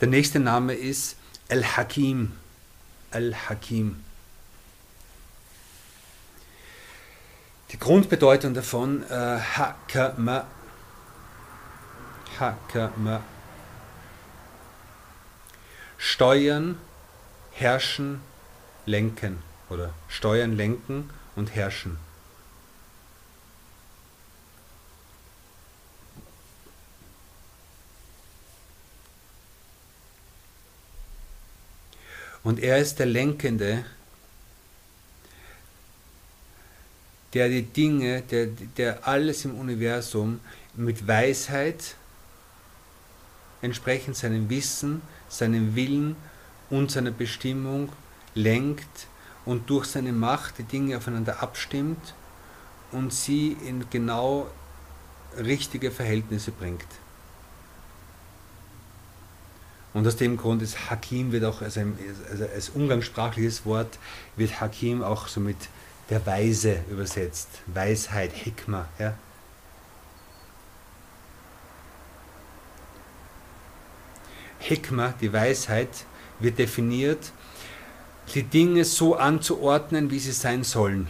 [0.00, 1.16] Der nächste Name ist
[1.50, 2.32] Al-Hakim.
[3.10, 4.02] Al-Hakim.
[7.70, 10.46] Die Grundbedeutung davon, äh, Hakama.
[12.38, 13.20] Hakama.
[16.02, 16.78] Steuern,
[17.52, 18.22] herrschen,
[18.86, 19.42] lenken.
[19.68, 21.98] Oder steuern, lenken und herrschen.
[32.42, 33.84] Und er ist der Lenkende,
[37.34, 40.40] der die Dinge, der, der alles im Universum
[40.74, 41.94] mit Weisheit,
[43.60, 46.16] entsprechend seinem Wissen, seinem Willen
[46.68, 47.90] und seiner Bestimmung
[48.34, 49.06] lenkt
[49.46, 52.14] und durch seine Macht die Dinge aufeinander abstimmt
[52.92, 54.46] und sie in genau
[55.38, 56.86] richtige Verhältnisse bringt.
[59.92, 61.98] Und aus dem Grund ist Hakim wird auch als, ein,
[62.30, 63.98] also als umgangssprachliches Wort
[64.36, 65.56] wird Hakim auch so mit
[66.10, 67.48] der Weise übersetzt.
[67.66, 68.86] Weisheit, Hikma.
[68.98, 69.14] Ja?
[74.70, 76.04] Hikma, die Weisheit,
[76.38, 77.32] wird definiert,
[78.34, 81.08] die Dinge so anzuordnen, wie sie sein sollen.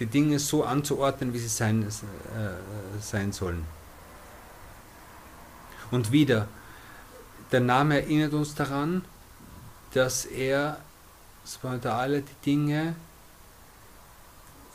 [0.00, 3.64] Die Dinge so anzuordnen, wie sie sein, äh, sein sollen.
[5.92, 6.48] Und wieder,
[7.52, 9.04] der Name erinnert uns daran,
[9.92, 10.78] dass er
[11.84, 12.96] alle die Dinge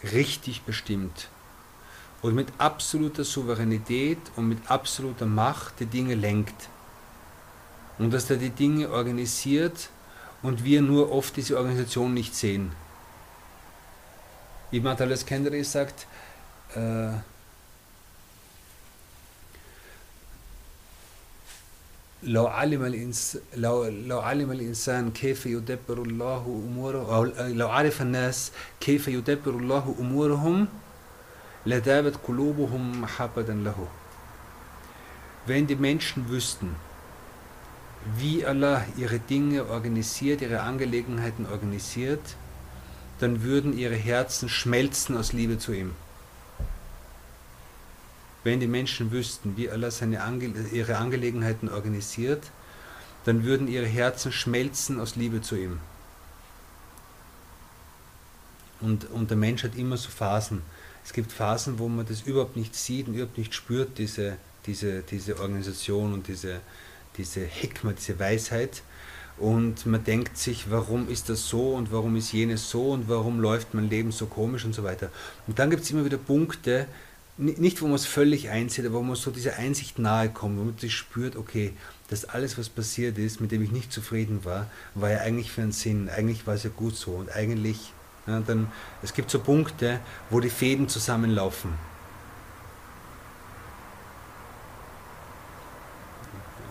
[0.04, 1.28] richtig bestimmt
[2.22, 6.70] und mit absoluter Souveränität und mit absoluter Macht die Dinge lenkt
[7.99, 9.89] Und dass er die Dinge organisiert
[10.43, 12.73] und wir nur oft diese Organisation nicht sehen.
[14.71, 16.07] Wie Matalas Kendry sagt,
[16.75, 17.13] äh,
[22.25, 28.53] لو علم الإنس لو لو علم الإنسان كيف يدبر الله أموره أو لو عرف الناس
[28.81, 30.69] كيف يدبر الله أمورهم
[31.67, 33.89] لذابت قلوبهم محبة له.
[35.47, 36.75] Wenn die Menschen wüssten,
[38.18, 42.22] wie Allah ihre Dinge organisiert, ihre Angelegenheiten organisiert,
[43.20, 45.94] dann würden ihre Herzen schmelzen aus Liebe zu ihm.
[48.44, 52.44] Wenn die Menschen wüssten, wie Allah seine Ange ihre Angelegenheiten organisiert,
[53.26, 55.80] dann würden ihre Herzen schmelzen aus Liebe zu ihm.
[58.80, 60.62] Und, und der Mensch hat immer so Phasen.
[61.04, 65.02] Es gibt Phasen, wo man das überhaupt nicht sieht und überhaupt nicht spürt, diese, diese,
[65.02, 66.62] diese Organisation und diese,
[67.20, 68.82] diese Hikma, diese Weisheit.
[69.38, 73.40] Und man denkt sich, warum ist das so und warum ist jenes so und warum
[73.40, 75.12] läuft mein Leben so komisch und so weiter.
[75.48, 76.88] Und dann gibt es immer wieder Punkte,
[77.38, 80.64] nicht wo man es völlig einsieht, aber wo man so dieser Einsicht nahe kommt, wo
[80.66, 81.72] man sich spürt, okay,
[82.10, 85.62] das alles, was passiert ist, mit dem ich nicht zufrieden war, war ja eigentlich für
[85.62, 87.94] einen Sinn, eigentlich war es ja gut so und eigentlich,
[88.28, 88.68] ja, dann,
[89.04, 91.72] es gibt so Punkte, wo die Fäden zusammenlaufen.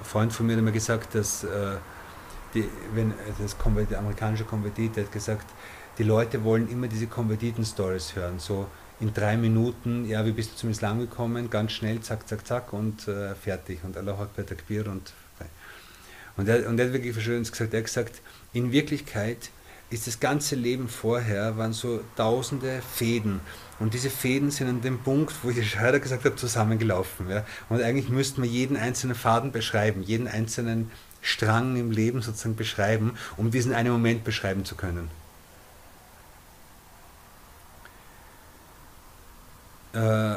[0.08, 1.76] Freund von mir hat mir gesagt, dass äh,
[2.54, 2.64] die,
[2.94, 5.46] wenn das Konvert, der amerikanische Konvertit hat gesagt,
[5.98, 8.66] die Leute wollen immer diese Konvertiten-Stories hören, so
[9.00, 11.50] in drei Minuten, ja, wie bist du zum Islam gekommen?
[11.50, 13.80] Ganz schnell, zack, zack, zack und äh, fertig.
[13.84, 15.12] Und Allah Akbar Takbir und
[16.38, 19.50] und er, und er hat wirklich verschönes gesagt, er hat gesagt, in Wirklichkeit
[19.91, 23.41] ist das ganze Leben vorher, waren so tausende Fäden.
[23.78, 27.31] Und diese Fäden sind an dem Punkt, wo ich gerade gesagt habe, zusammengelaufen.
[27.31, 27.44] Ja.
[27.69, 30.91] Und eigentlich müssten wir jeden einzelnen Faden beschreiben, jeden einzelnen
[31.22, 35.10] Strang im Leben sozusagen beschreiben, um diesen einen Moment beschreiben zu können.
[39.94, 40.37] Äh,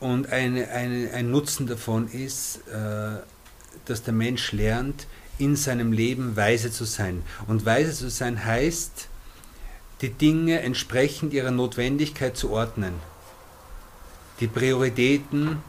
[0.00, 3.18] und eine, eine, ein Nutzen davon ist, äh,
[3.84, 5.06] dass der Mensch lernt,
[5.38, 7.22] in seinem Leben weise zu sein.
[7.46, 9.08] Und weise zu sein heißt,
[10.00, 12.94] die Dinge entsprechend ihrer Notwendigkeit zu ordnen.
[14.40, 15.62] Die Prioritäten,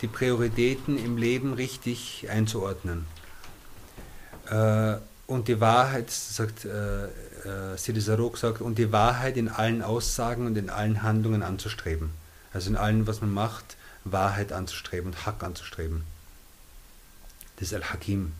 [0.00, 3.06] die Prioritäten im Leben richtig einzuordnen.
[4.48, 4.96] Äh,
[5.26, 10.46] und die Wahrheit, sagt äh, äh, Sidi Sarok sagt, und die Wahrheit in allen Aussagen
[10.46, 12.10] und in allen Handlungen anzustreben.
[12.52, 16.04] Also in allem, was man macht, Wahrheit anzustreben und Hack anzustreben.
[17.56, 18.32] Das ist Al-Hakim.